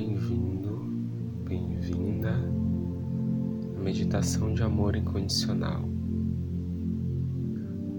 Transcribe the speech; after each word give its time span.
bem-vindo, 0.00 0.78
bem-vinda 1.46 2.32
à 3.76 3.80
meditação 3.82 4.54
de 4.54 4.62
amor 4.62 4.96
incondicional. 4.96 5.84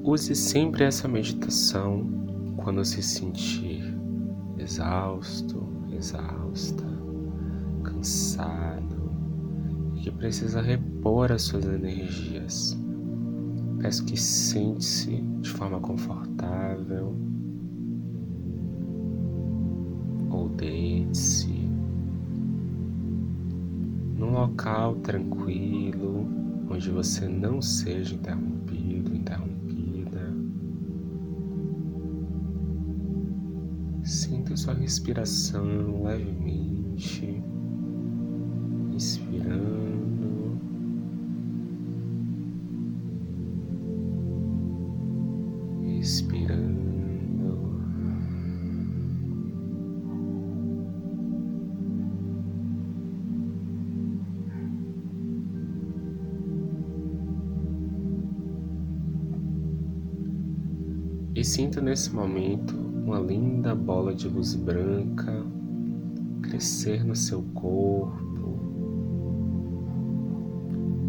Use 0.03 0.33
sempre 0.33 0.83
essa 0.83 1.07
meditação 1.07 2.09
quando 2.57 2.83
se 2.83 3.03
sentir 3.03 3.83
exausto, 4.57 5.63
exausta, 5.91 6.83
cansado 7.83 9.11
e 9.95 9.99
que 9.99 10.09
precisa 10.09 10.59
repor 10.59 11.31
as 11.31 11.43
suas 11.43 11.65
energias. 11.65 12.75
Peço 13.79 14.03
que 14.05 14.19
sente-se 14.19 15.21
de 15.39 15.51
forma 15.51 15.79
confortável 15.79 17.15
ou 20.31 20.49
deite-se 20.49 21.60
num 24.21 24.33
local 24.33 24.97
tranquilo, 24.97 26.27
onde 26.69 26.91
você 26.91 27.27
não 27.27 27.59
seja 27.59 28.13
interrompido, 28.13 29.15
interrompida. 29.15 30.31
Sinta 34.03 34.55
sua 34.55 34.75
respiração 34.75 36.03
levemente, 36.03 37.43
E 61.41 61.43
sinta 61.43 61.81
nesse 61.81 62.13
momento 62.13 62.77
uma 62.77 63.17
linda 63.17 63.73
bola 63.73 64.13
de 64.13 64.27
luz 64.27 64.53
branca 64.53 65.43
crescer 66.43 67.03
no 67.03 67.15
seu 67.15 67.41
corpo. 67.55 68.59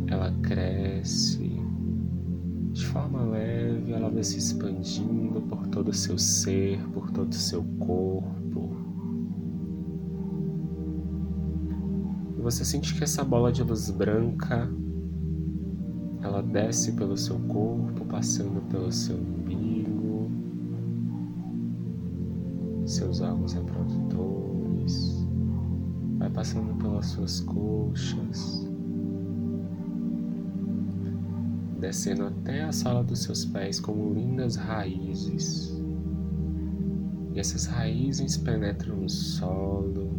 Ela 0.06 0.33
cresce 0.41 1.61
de 2.72 2.86
forma 2.86 3.22
leve, 3.24 3.92
ela 3.92 4.08
vai 4.08 4.24
se 4.24 4.39
expandindo 4.39 5.42
por 5.42 5.66
todo 5.66 5.89
o 5.89 5.92
seu 5.92 6.16
ser, 6.16 6.80
por 6.94 7.11
todo 7.11 7.30
o 7.30 7.34
seu 7.34 7.62
corpo. 7.78 8.74
E 12.39 12.41
você 12.41 12.64
sente 12.64 12.94
que 12.94 13.05
essa 13.05 13.22
bola 13.22 13.52
de 13.52 13.62
luz 13.62 13.91
branca 13.91 14.67
ela 16.22 16.41
desce 16.42 16.92
pelo 16.92 17.19
seu 17.19 17.39
corpo, 17.41 18.06
passando 18.06 18.62
pelo 18.70 18.91
seu 18.91 19.19
seus 22.95 23.21
órgãos 23.21 23.53
reprodutores, 23.53 25.27
vai 26.19 26.31
passando 26.31 26.75
pelas 26.79 27.07
suas 27.07 27.41
coxas, 27.41 28.69
descendo 31.79 32.27
até 32.27 32.63
a 32.63 32.73
sala 32.73 33.02
dos 33.02 33.23
seus 33.23 33.45
pés 33.45 33.81
como 33.81 34.14
lindas 34.14 34.57
raízes. 34.57 35.73
E 37.35 37.41
essas 37.41 37.67
raízes 37.67 38.36
penetram 38.36 38.97
no 38.97 39.08
solo, 39.08 40.11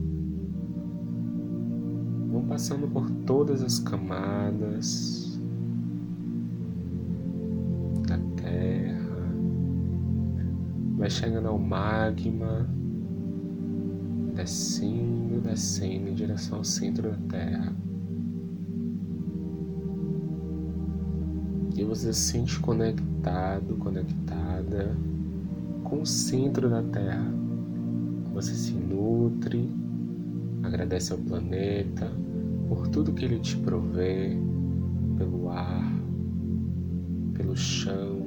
vão 2.31 2.45
passando 2.47 2.87
por 2.87 3.09
todas 3.25 3.61
as 3.61 3.79
camadas 3.79 5.32
vai 11.03 11.09
chegando 11.09 11.49
ao 11.49 11.59
magma, 11.59 12.65
descendo, 14.33 15.41
descendo 15.41 16.07
em 16.07 16.13
direção 16.13 16.59
ao 16.59 16.63
centro 16.63 17.11
da 17.11 17.17
Terra. 17.27 17.75
E 21.75 21.83
você 21.83 22.13
se 22.13 22.31
sente 22.31 22.57
conectado, 22.61 23.75
conectada 23.79 24.95
com 25.83 26.03
o 26.03 26.05
centro 26.05 26.69
da 26.69 26.81
Terra. 26.81 27.33
Você 28.33 28.53
se 28.53 28.71
nutre, 28.71 29.69
agradece 30.63 31.11
ao 31.11 31.19
planeta 31.19 32.09
por 32.69 32.87
tudo 32.87 33.11
que 33.11 33.25
ele 33.25 33.39
te 33.41 33.57
provê, 33.57 34.37
pelo 35.17 35.49
ar, 35.49 35.99
pelo 37.33 37.57
chão, 37.57 38.21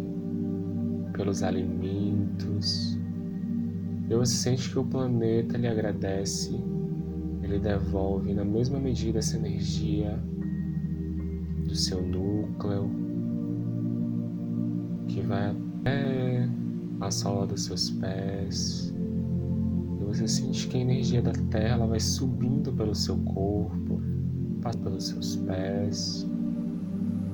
pelos 1.15 1.43
alimentos. 1.43 2.06
E 4.09 4.15
você 4.15 4.35
sente 4.35 4.71
que 4.71 4.79
o 4.79 4.85
planeta 4.85 5.59
lhe 5.59 5.67
agradece, 5.67 6.55
ele 7.43 7.59
devolve 7.59 8.33
na 8.33 8.45
mesma 8.45 8.79
medida 8.79 9.19
essa 9.19 9.37
energia 9.37 10.19
do 11.67 11.75
seu 11.75 12.01
núcleo, 12.01 12.89
que 15.09 15.21
vai 15.23 15.51
até 15.51 16.49
a 17.01 17.11
sola 17.11 17.47
dos 17.47 17.65
seus 17.65 17.91
pés. 17.91 18.95
E 20.01 20.05
você 20.05 20.29
sente 20.29 20.69
que 20.69 20.77
a 20.77 20.81
energia 20.81 21.21
da 21.21 21.33
Terra 21.51 21.85
vai 21.85 21.99
subindo 21.99 22.73
pelo 22.73 22.95
seu 22.95 23.17
corpo, 23.19 24.01
passa 24.63 24.79
pelos 24.79 25.09
seus 25.09 25.37
pés, 25.37 26.27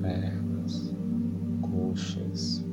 pernas, 0.01 0.93
coxas, 1.61 2.65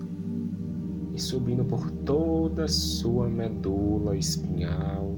subindo 1.20 1.64
por 1.64 1.91
toda 1.91 2.64
a 2.64 2.69
sua 2.69 3.28
medula 3.28 4.16
espinhal, 4.16 5.16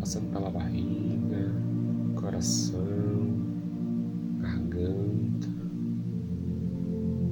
passando 0.00 0.32
pela 0.32 0.50
barriga, 0.50 1.52
coração, 2.16 2.82
garganta, 4.40 5.48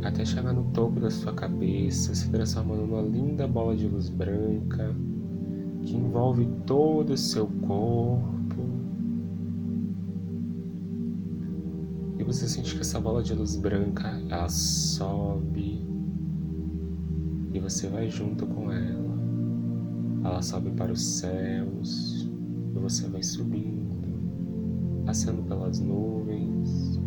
até 0.02 0.24
chegar 0.24 0.52
no 0.52 0.64
topo 0.72 1.00
da 1.00 1.10
sua 1.10 1.32
cabeça, 1.32 2.14
se 2.14 2.30
transformando 2.30 2.86
numa 2.86 3.02
linda 3.02 3.48
bola 3.48 3.74
de 3.74 3.88
luz 3.88 4.08
branca 4.08 4.94
que 5.82 5.96
envolve 5.96 6.46
todo 6.66 7.14
o 7.14 7.16
seu 7.16 7.46
corpo. 7.66 8.62
E 12.18 12.24
você 12.24 12.46
sente 12.46 12.74
que 12.74 12.82
essa 12.82 13.00
bola 13.00 13.22
de 13.22 13.34
luz 13.34 13.56
branca 13.56 14.22
ela 14.28 14.48
sobe 14.48 15.91
você 17.62 17.88
vai 17.88 18.10
junto 18.10 18.44
com 18.44 18.72
ela. 18.72 19.12
Ela 20.24 20.42
sobe 20.42 20.70
para 20.72 20.92
os 20.92 21.00
céus 21.00 22.28
e 22.74 22.78
você 22.78 23.06
vai 23.08 23.22
subindo, 23.22 25.04
passando 25.06 25.42
pelas 25.44 25.78
nuvens, 25.78 27.00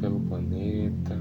pelo 0.00 0.18
planeta, 0.20 1.16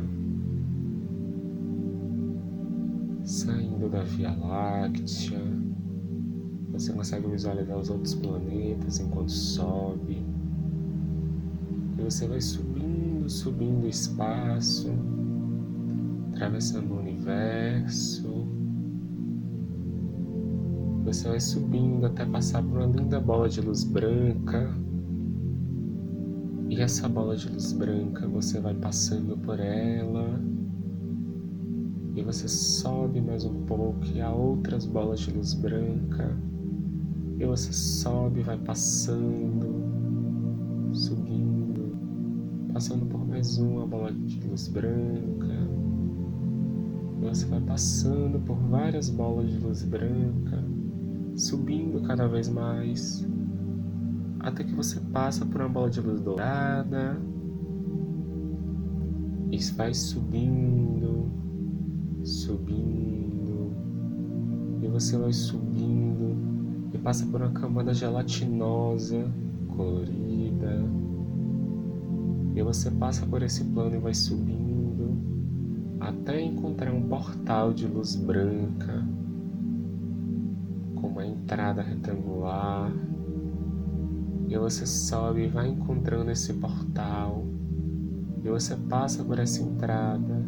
saindo 3.24 3.88
da 3.88 4.02
Via 4.04 4.36
Láctea. 4.36 5.40
Você 6.72 6.92
consegue 6.94 7.28
visualizar 7.28 7.78
os 7.78 7.90
outros 7.90 8.16
planetas 8.16 9.00
enquanto 9.00 9.32
sobe. 9.32 10.26
E 11.98 12.02
você 12.02 12.28
vai 12.28 12.42
subindo, 12.42 13.30
subindo 13.30 13.86
o 13.86 13.90
espaço, 13.90 14.90
atravessando 16.40 16.94
o 16.94 17.00
universo. 17.00 18.48
Você 21.04 21.28
vai 21.28 21.40
subindo 21.40 22.06
até 22.06 22.26
passar 22.26 22.64
por 22.64 22.78
uma 22.78 22.86
linda 22.86 23.20
bola 23.20 23.50
de 23.50 23.60
luz 23.60 23.84
branca. 23.84 24.74
E 26.70 26.82
essa 26.82 27.10
bola 27.10 27.36
de 27.36 27.50
luz 27.50 27.74
branca 27.74 28.26
você 28.26 28.62
vai 28.62 28.74
passando 28.74 29.38
por 29.40 29.60
ela. 29.60 30.42
E 32.16 32.24
você 32.24 32.48
sobe 32.48 33.20
mais 33.20 33.44
um 33.44 33.66
pouco 33.66 34.06
e 34.06 34.22
há 34.22 34.32
outras 34.32 34.86
bolas 34.86 35.20
de 35.20 35.32
luz 35.32 35.54
branca. 35.54 36.38
E 37.38 37.46
você 37.46 37.74
sobe, 37.74 38.44
vai 38.44 38.58
passando, 38.58 39.84
subindo, 40.94 41.98
passando 42.72 43.06
por 43.08 43.28
mais 43.28 43.58
uma 43.58 43.86
bola 43.86 44.14
de 44.14 44.40
luz 44.48 44.70
branca. 44.70 45.79
Você 47.22 47.46
vai 47.46 47.60
passando 47.60 48.40
por 48.40 48.56
várias 48.56 49.10
bolas 49.10 49.50
de 49.50 49.58
luz 49.60 49.84
branca 49.84 50.64
subindo 51.36 52.02
cada 52.02 52.28
vez 52.28 52.50
mais, 52.50 53.26
até 54.40 54.64
que 54.64 54.74
você 54.74 55.00
passa 55.12 55.46
por 55.46 55.62
uma 55.62 55.70
bola 55.70 55.90
de 55.90 56.02
luz 56.02 56.22
dourada 56.22 57.20
e 59.52 59.58
vai 59.74 59.94
subindo, 59.94 61.30
subindo, 62.24 63.74
e 64.82 64.88
você 64.88 65.18
vai 65.18 65.34
subindo 65.34 66.38
e 66.94 66.98
passa 66.98 67.26
por 67.26 67.42
uma 67.42 67.52
camada 67.52 67.94
gelatinosa, 67.94 69.30
colorida. 69.76 70.84
E 72.56 72.64
você 72.64 72.90
passa 72.92 73.26
por 73.26 73.44
esse 73.44 73.64
plano 73.66 73.96
e 73.96 74.00
vai 74.00 74.14
subindo 74.14 74.69
até 76.00 76.42
encontrar 76.42 76.94
um 76.94 77.08
portal 77.08 77.74
de 77.74 77.86
luz 77.86 78.16
branca 78.16 79.06
com 80.96 81.08
uma 81.08 81.26
entrada 81.26 81.82
retangular. 81.82 82.92
E 84.48 84.58
você 84.58 84.86
sobe 84.86 85.46
e 85.46 85.48
vai 85.48 85.68
encontrando 85.68 86.32
esse 86.32 86.54
portal. 86.54 87.46
E 88.44 88.50
você 88.50 88.76
passa 88.76 89.24
por 89.24 89.38
essa 89.38 89.62
entrada. 89.62 90.44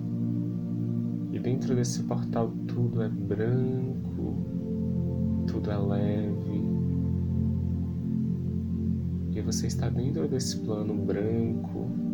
E 1.32 1.40
dentro 1.40 1.76
desse 1.76 2.04
portal 2.04 2.52
tudo 2.68 3.02
é 3.02 3.10
branco, 3.10 4.36
tudo 5.48 5.70
é 5.70 5.78
leve. 5.78 6.62
E 9.34 9.42
você 9.42 9.68
está 9.68 9.90
dentro 9.90 10.28
desse 10.28 10.60
plano 10.60 10.94
branco 10.94 12.11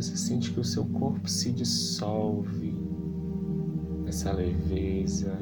você 0.00 0.16
sente 0.16 0.50
que 0.50 0.60
o 0.60 0.64
seu 0.64 0.86
corpo 0.86 1.28
se 1.28 1.52
dissolve 1.52 2.74
nessa 4.02 4.32
leveza, 4.32 5.36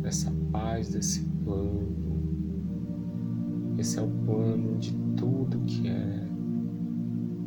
nessa 0.00 0.30
paz 0.52 0.90
desse 0.90 1.22
plano. 1.44 1.92
Esse 3.76 3.98
é 3.98 4.02
o 4.02 4.08
plano 4.24 4.78
de 4.78 4.92
tudo 5.16 5.58
que 5.66 5.88
é 5.88 6.28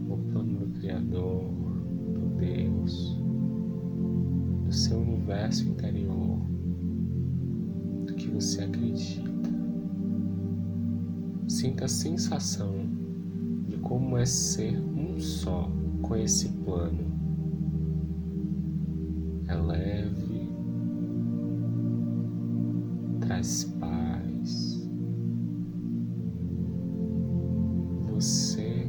o 0.10 0.18
plano 0.34 0.66
do 0.66 0.80
Criador, 0.80 1.46
do 2.14 2.36
Deus, 2.38 3.18
do 4.66 4.74
seu 4.74 5.00
universo 5.00 5.70
interior, 5.70 6.42
do 8.06 8.14
que 8.16 8.28
você 8.28 8.66
acredita. 8.66 9.32
Sinta 11.48 11.86
a 11.86 11.88
sensação 11.88 12.76
de 13.66 13.78
como 13.78 14.18
é 14.18 14.26
ser 14.26 14.78
um 14.78 15.18
só 15.18 15.72
com 16.08 16.16
esse 16.16 16.50
plano. 16.50 17.06
É 19.48 19.56
leve, 19.56 20.50
traz 23.20 23.66
paz. 23.80 24.90
Você 28.10 28.88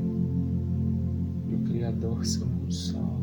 e 1.48 1.54
o 1.54 1.58
Criador 1.64 2.24
são 2.24 2.48
um 2.48 2.70
só. 2.70 3.18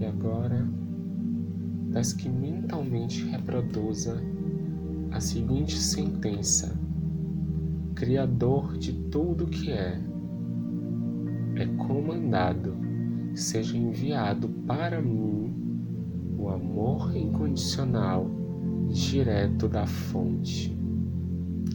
E 0.00 0.04
agora, 0.04 0.68
peço 1.92 2.16
que 2.16 2.28
mentalmente 2.28 3.24
reproduza 3.26 4.20
a 5.10 5.20
seguinte 5.20 5.76
sentença: 5.76 6.78
Criador 7.94 8.76
de 8.76 8.92
tudo 8.92 9.46
que 9.46 9.70
é 9.70 10.07
é 11.62 11.66
comandado, 11.66 12.76
seja 13.34 13.76
enviado 13.76 14.48
para 14.66 15.02
mim 15.02 15.52
o 16.38 16.48
amor 16.48 17.16
incondicional 17.16 18.30
direto 18.88 19.68
da 19.68 19.86
fonte. 19.86 20.76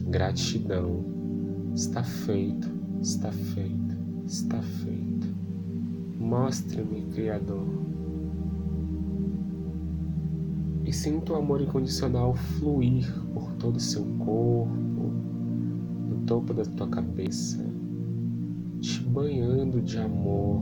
Gratidão. 0.08 1.04
Está 1.74 2.02
feito, 2.04 2.70
está 3.00 3.32
feito, 3.32 3.96
está 4.26 4.62
feito. 4.62 5.26
Mostre-me, 6.18 7.02
Criador. 7.12 7.66
E 10.84 10.92
sinta 10.92 11.32
o 11.32 11.36
amor 11.36 11.60
incondicional 11.60 12.34
fluir 12.34 13.12
por 13.32 13.50
todo 13.54 13.76
o 13.76 13.80
seu 13.80 14.04
corpo, 14.18 15.12
no 16.08 16.24
topo 16.26 16.54
da 16.54 16.64
tua 16.64 16.88
cabeça 16.88 17.73
te 18.84 19.00
banhando 19.00 19.80
de 19.80 19.96
amor 19.98 20.60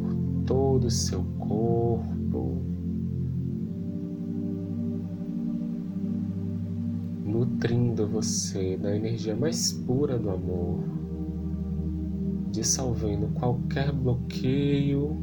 por 0.00 0.14
todo 0.46 0.86
o 0.86 0.90
seu 0.90 1.22
corpo, 1.38 2.62
nutrindo 7.22 8.08
você 8.08 8.78
da 8.78 8.96
energia 8.96 9.36
mais 9.36 9.72
pura 9.72 10.18
do 10.18 10.30
amor, 10.30 10.80
dissolvendo 12.50 13.28
qualquer 13.34 13.92
bloqueio, 13.92 15.18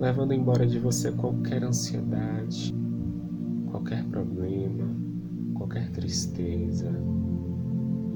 levando 0.00 0.32
embora 0.34 0.66
de 0.66 0.80
você 0.80 1.12
qualquer 1.12 1.62
ansiedade, 1.62 2.74
qualquer 3.70 4.04
problema, 4.06 4.96
qualquer 5.54 5.92
tristeza 5.92 6.90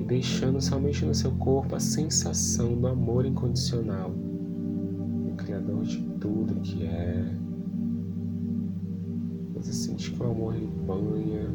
deixando 0.07 0.61
somente 0.61 1.05
no 1.05 1.15
seu 1.15 1.33
corpo 1.33 1.75
a 1.75 1.81
sensação 1.81 2.75
do 2.75 2.87
amor 2.87 3.25
incondicional, 3.25 4.11
o 4.11 5.35
Criador 5.37 5.83
de 5.83 5.99
tudo 6.21 6.61
que 6.61 6.85
é. 6.85 7.35
Você 9.55 9.73
sente 9.73 10.11
que 10.11 10.23
o 10.23 10.31
amor 10.31 10.55
lhe 10.55 10.67
banha, 10.67 11.51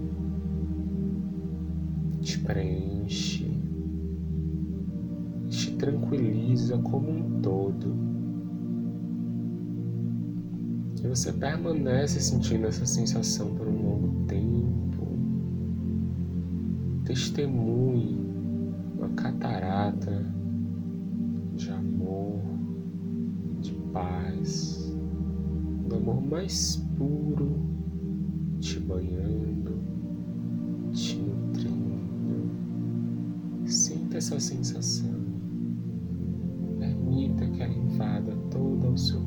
te 2.21 2.39
preenche, 2.39 3.45
te 5.47 5.75
tranquiliza 5.75 6.77
como 6.79 7.11
um 7.11 7.41
todo. 7.41 8.09
E 11.03 11.07
você 11.07 11.31
permanece 11.31 12.19
sentindo 12.19 12.67
essa 12.67 12.85
sensação 12.85 13.53
por 13.55 13.67
um 13.67 13.83
longo 13.83 14.25
tempo. 14.25 15.07
Testemunhe 17.05 18.28
uma 19.09 19.15
catarata 19.15 20.25
de 21.55 21.71
amor, 21.71 22.41
de 23.59 23.73
paz, 23.91 24.93
do 25.87 25.95
amor 25.95 26.21
mais 26.21 26.75
puro 26.97 27.59
te 28.59 28.79
banhando, 28.79 29.79
te 30.93 31.17
nutrindo. 31.17 32.51
Sinta 33.65 34.17
essa 34.17 34.39
sensação. 34.39 35.19
Permita 36.77 37.47
que 37.47 37.61
ela 37.61 37.73
invada 37.73 38.35
todo 38.51 38.93
o 38.93 38.97
seu 38.97 39.21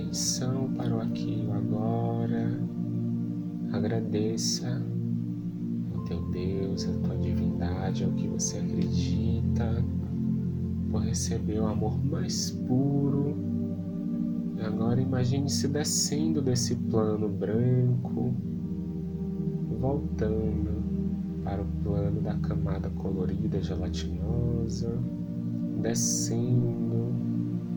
atenção 0.00 0.70
para 0.76 0.94
o 0.94 1.00
aqui 1.00 1.44
e 1.46 1.52
agora. 1.52 2.58
Agradeça 3.72 4.82
ao 5.94 6.02
teu 6.04 6.22
Deus, 6.30 6.88
à 6.88 6.92
tua 7.06 7.16
divindade, 7.18 8.04
ao 8.04 8.10
que 8.12 8.26
você 8.26 8.58
acredita, 8.58 9.84
por 10.90 11.02
receber 11.02 11.60
o 11.60 11.66
amor 11.66 12.02
mais 12.04 12.50
puro. 12.50 13.36
E 14.56 14.62
agora 14.62 15.00
imagine-se 15.00 15.68
descendo 15.68 16.42
desse 16.42 16.74
plano 16.74 17.28
branco, 17.28 18.34
voltando 19.80 20.80
para 21.44 21.62
o 21.62 21.66
plano 21.84 22.20
da 22.20 22.34
camada 22.36 22.90
colorida 22.90 23.62
gelatinosa, 23.62 24.98
descendo 25.80 27.14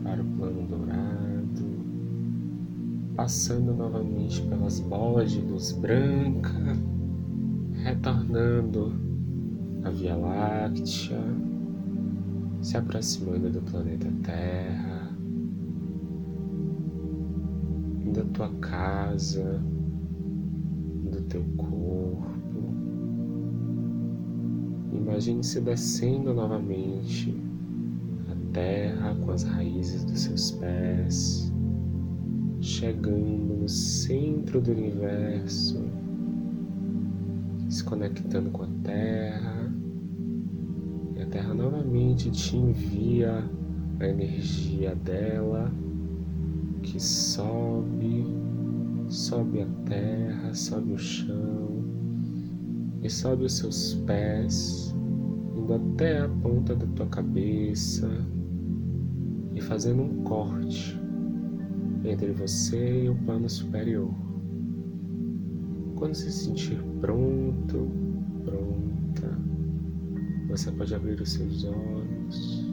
para 0.02 0.20
o 0.20 0.24
plano 0.36 0.66
dourado, 0.66 1.33
passando 3.16 3.74
novamente 3.74 4.42
pelas 4.42 4.80
bolas 4.80 5.32
de 5.32 5.40
luz 5.40 5.72
branca, 5.72 6.50
retornando 7.72 8.92
à 9.84 9.90
Via 9.90 10.16
Láctea, 10.16 11.20
se 12.60 12.76
aproximando 12.76 13.50
do 13.50 13.62
planeta 13.62 14.08
Terra, 14.22 15.10
da 18.12 18.24
tua 18.32 18.48
casa, 18.60 19.62
do 21.10 21.20
teu 21.28 21.44
corpo. 21.56 22.34
Imagine-se 24.92 25.60
descendo 25.60 26.32
novamente 26.32 27.34
terra 28.54 29.16
com 29.16 29.32
as 29.32 29.42
raízes 29.42 30.04
dos 30.04 30.20
seus 30.20 30.52
pés, 30.52 31.52
chegando 32.64 33.60
no 33.60 33.68
centro 33.68 34.58
do 34.58 34.72
universo, 34.72 35.84
se 37.68 37.84
conectando 37.84 38.50
com 38.50 38.62
a 38.62 38.68
terra, 38.82 39.70
e 41.14 41.20
a 41.20 41.26
terra 41.26 41.52
novamente 41.52 42.30
te 42.30 42.56
envia 42.56 43.44
a 44.00 44.06
energia 44.08 44.94
dela 44.94 45.70
que 46.82 46.98
sobe, 46.98 48.24
sobe 49.08 49.60
a 49.60 49.66
terra, 49.84 50.54
sobe 50.54 50.94
o 50.94 50.98
chão 50.98 51.84
e 53.02 53.10
sobe 53.10 53.44
os 53.44 53.58
seus 53.58 53.94
pés, 54.06 54.96
indo 55.54 55.74
até 55.74 56.22
a 56.22 56.28
ponta 56.28 56.74
da 56.74 56.86
tua 56.86 57.06
cabeça, 57.06 58.08
e 59.54 59.60
fazendo 59.60 60.02
um 60.02 60.24
corte 60.24 61.03
entre 62.04 62.32
você 62.32 63.04
e 63.04 63.08
o 63.08 63.14
plano 63.14 63.48
superior. 63.48 64.10
Quando 65.96 66.14
se 66.14 66.30
sentir 66.30 66.78
pronto, 67.00 67.90
pronta, 68.44 69.38
você 70.48 70.70
pode 70.72 70.94
abrir 70.94 71.20
os 71.20 71.32
seus 71.32 71.64
olhos, 71.64 72.64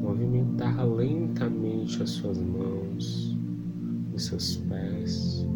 movimentar 0.00 0.84
lentamente 0.86 2.02
as 2.02 2.10
suas 2.10 2.38
mãos, 2.38 3.38
os 4.14 4.24
seus 4.24 4.56
pés 4.56 5.46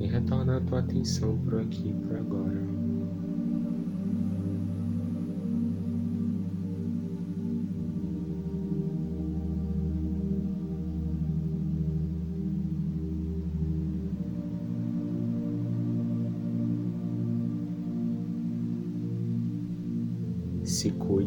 e 0.00 0.06
retornar 0.06 0.56
a 0.56 0.60
tua 0.60 0.78
atenção 0.80 1.36
por 1.38 1.60
aqui, 1.60 1.92
por 2.06 2.16
agora. 2.16 2.77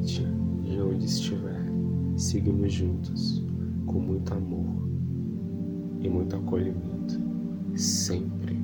Cuide 0.02 0.26
de 0.64 0.82
onde 0.82 1.06
estiver. 1.06 1.62
Seguimos 2.16 2.74
juntos, 2.74 3.44
com 3.86 4.00
muito 4.00 4.34
amor 4.34 4.90
e 6.02 6.10
muito 6.10 6.36
acolhimento, 6.36 7.20
sempre. 7.76 8.61